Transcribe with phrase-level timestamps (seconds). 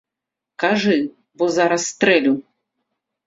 [0.63, 0.95] Кажы,
[1.41, 2.33] бо зараз стрэлю!